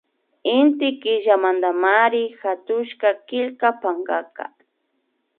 Inti 0.57 0.87
Killamantamari 1.01 2.23
hatushka 2.41 3.09
killka 3.27 3.67
pankaka 3.81 4.43